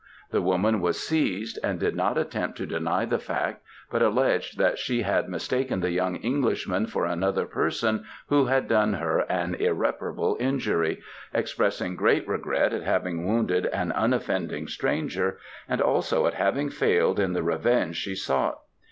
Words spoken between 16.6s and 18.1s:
failed in the revenge